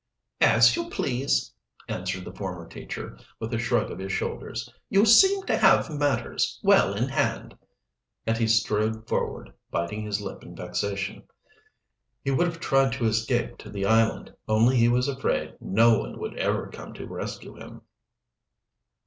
"As 0.41 0.75
you 0.75 0.89
please," 0.89 1.53
answered 1.87 2.25
the 2.25 2.33
former 2.33 2.67
teacher, 2.67 3.19
with 3.39 3.53
a 3.53 3.59
shrug 3.59 3.91
of 3.91 3.99
his 3.99 4.11
shoulders. 4.11 4.67
"You 4.89 5.05
seem 5.05 5.43
to 5.45 5.55
have 5.55 5.91
matters 5.91 6.59
well 6.63 6.95
in 6.95 7.07
hand." 7.07 7.55
And 8.25 8.35
he 8.35 8.47
strode 8.47 9.07
forward, 9.07 9.53
biting 9.69 10.01
his 10.01 10.19
lip 10.19 10.41
in 10.41 10.55
vexation. 10.55 11.27
He 12.23 12.31
would 12.31 12.47
have 12.47 12.59
tried 12.59 12.93
to 12.93 13.05
escape 13.05 13.59
to 13.59 13.69
the 13.69 13.85
island, 13.85 14.33
only 14.47 14.75
he 14.77 14.87
was 14.89 15.07
afraid 15.07 15.53
no 15.61 15.99
one 15.99 16.17
would 16.17 16.35
ever 16.35 16.71
come 16.73 16.95
to 16.95 17.05
rescue 17.05 17.53
him. 17.57 17.83